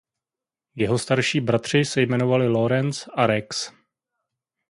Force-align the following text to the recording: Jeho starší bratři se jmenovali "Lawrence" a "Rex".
Jeho 0.75 0.97
starší 0.99 1.41
bratři 1.41 1.85
se 1.85 2.01
jmenovali 2.01 2.47
"Lawrence" 2.49 3.11
a 3.17 3.27
"Rex". 3.27 3.71